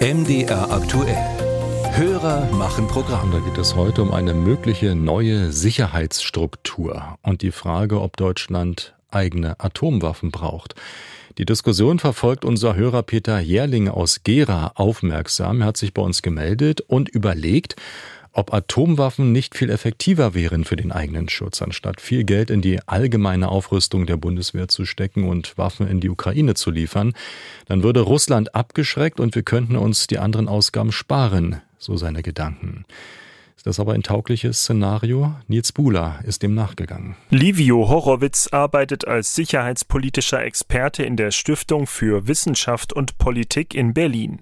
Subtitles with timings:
[0.00, 1.14] MDR aktuell.
[1.92, 3.32] Hörer machen Programm.
[3.32, 9.60] Da geht es heute um eine mögliche neue Sicherheitsstruktur und die Frage, ob Deutschland eigene
[9.60, 10.74] Atomwaffen braucht.
[11.36, 15.60] Die Diskussion verfolgt unser Hörer Peter Jährling aus Gera aufmerksam.
[15.60, 17.76] Er hat sich bei uns gemeldet und überlegt,
[18.32, 22.80] ob Atomwaffen nicht viel effektiver wären für den eigenen Schutz, anstatt viel Geld in die
[22.86, 27.14] allgemeine Aufrüstung der Bundeswehr zu stecken und Waffen in die Ukraine zu liefern,
[27.66, 32.84] dann würde Russland abgeschreckt und wir könnten uns die anderen Ausgaben sparen, so seine Gedanken.
[33.60, 35.34] Ist das aber ein taugliches Szenario?
[35.46, 37.14] Nils Buhler ist dem nachgegangen.
[37.28, 44.40] Livio Horowitz arbeitet als sicherheitspolitischer Experte in der Stiftung für Wissenschaft und Politik in Berlin.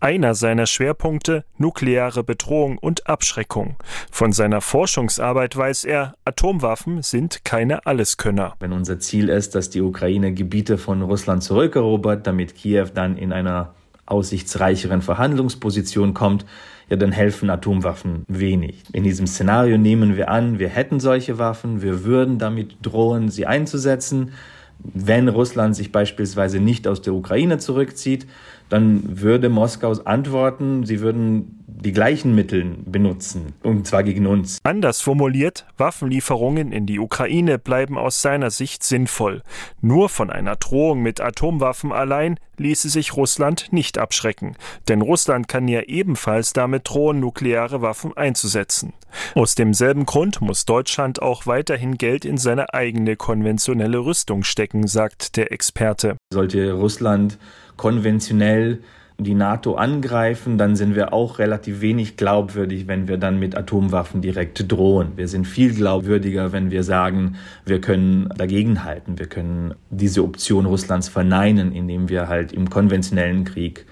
[0.00, 3.76] Einer seiner Schwerpunkte nukleare Bedrohung und Abschreckung.
[4.10, 8.54] Von seiner Forschungsarbeit weiß er, Atomwaffen sind keine Alleskönner.
[8.60, 13.32] Wenn unser Ziel ist, dass die Ukraine Gebiete von Russland zurückerobert, damit Kiew dann in
[13.32, 13.72] einer
[14.04, 16.44] aussichtsreicheren Verhandlungsposition kommt,
[16.88, 18.82] ja, dann helfen Atomwaffen wenig.
[18.92, 23.46] In diesem Szenario nehmen wir an, wir hätten solche Waffen, wir würden damit drohen, sie
[23.46, 24.32] einzusetzen.
[24.78, 28.26] Wenn Russland sich beispielsweise nicht aus der Ukraine zurückzieht,
[28.68, 34.58] dann würde Moskau antworten, sie würden die gleichen Mittel benutzen, und zwar gegen uns.
[34.62, 39.42] Anders formuliert, Waffenlieferungen in die Ukraine bleiben aus seiner Sicht sinnvoll.
[39.80, 44.56] Nur von einer Drohung mit Atomwaffen allein ließe sich Russland nicht abschrecken,
[44.88, 48.92] denn Russland kann ja ebenfalls damit drohen, nukleare Waffen einzusetzen.
[49.34, 55.36] Aus demselben Grund muss Deutschland auch weiterhin Geld in seine eigene konventionelle Rüstung stecken, sagt
[55.36, 56.16] der Experte.
[56.32, 57.38] Sollte Russland
[57.76, 58.80] konventionell
[59.20, 64.22] die NATO angreifen, dann sind wir auch relativ wenig glaubwürdig, wenn wir dann mit Atomwaffen
[64.22, 65.16] direkt drohen.
[65.16, 71.08] Wir sind viel glaubwürdiger, wenn wir sagen, wir können dagegenhalten, wir können diese Option Russlands
[71.08, 73.86] verneinen, indem wir halt im konventionellen Krieg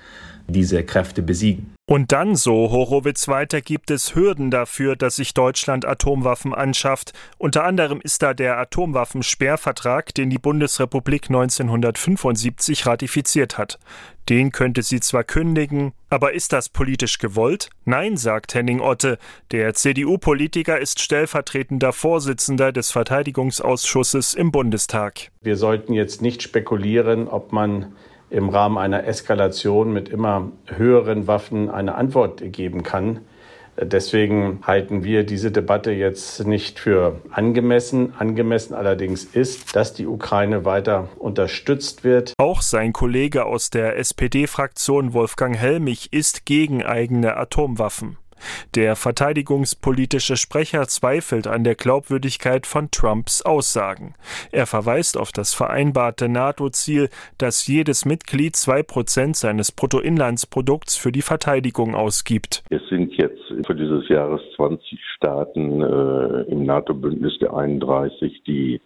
[0.48, 1.76] diese Kräfte besiegen.
[1.88, 7.12] Und dann, so Horowitz weiter, gibt es Hürden dafür, dass sich Deutschland Atomwaffen anschafft.
[7.38, 13.78] Unter anderem ist da der Atomwaffensperrvertrag, den die Bundesrepublik 1975 ratifiziert hat.
[14.28, 17.70] Den könnte sie zwar kündigen, aber ist das politisch gewollt?
[17.84, 19.18] Nein, sagt Henning Otte.
[19.52, 25.30] Der CDU-Politiker ist stellvertretender Vorsitzender des Verteidigungsausschusses im Bundestag.
[25.40, 27.92] Wir sollten jetzt nicht spekulieren, ob man
[28.30, 33.20] im Rahmen einer Eskalation mit immer höheren Waffen eine Antwort geben kann.
[33.78, 38.14] Deswegen halten wir diese Debatte jetzt nicht für angemessen.
[38.18, 42.32] Angemessen allerdings ist, dass die Ukraine weiter unterstützt wird.
[42.38, 48.16] Auch sein Kollege aus der SPD-Fraktion Wolfgang Helmich ist gegen eigene Atomwaffen.
[48.74, 54.14] Der verteidigungspolitische Sprecher zweifelt an der Glaubwürdigkeit von Trumps Aussagen.
[54.52, 57.08] Er verweist auf das vereinbarte NATO-Ziel,
[57.38, 62.62] dass jedes Mitglied zwei Prozent seines Bruttoinlandsprodukts für die Verteidigung ausgibt.
[62.70, 68.80] Es sind jetzt für dieses Jahres 20 Staaten äh, im NATO-Bündnis der 31, die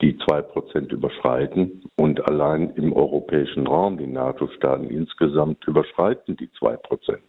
[0.00, 1.82] die zwei Prozent überschreiten.
[1.96, 7.23] Und allein im europäischen Raum, die NATO-Staaten insgesamt überschreiten die zwei Prozent.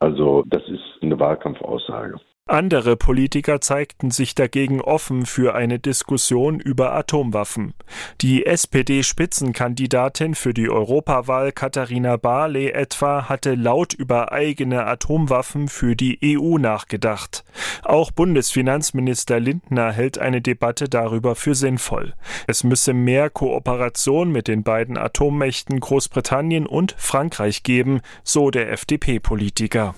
[0.00, 2.20] Also das ist eine Wahlkampfaussage.
[2.50, 7.74] Andere Politiker zeigten sich dagegen offen für eine Diskussion über Atomwaffen.
[8.22, 16.18] Die SPD-Spitzenkandidatin für die Europawahl Katharina Barley etwa hatte laut über eigene Atomwaffen für die
[16.24, 17.44] EU nachgedacht.
[17.82, 22.14] Auch Bundesfinanzminister Lindner hält eine Debatte darüber für sinnvoll.
[22.46, 29.94] Es müsse mehr Kooperation mit den beiden Atommächten Großbritannien und Frankreich geben, so der FDP-Politiker.